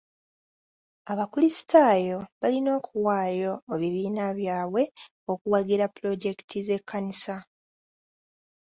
Abakulisitaayo 1.11 2.19
balina 2.39 2.69
okuwaayo 2.79 3.51
mu 3.67 3.75
bibiina 3.81 4.23
byabwe 4.39 4.83
okuwagira 5.31 5.85
pulojekiti 5.95 6.57
z'ekkanisa. 6.67 7.35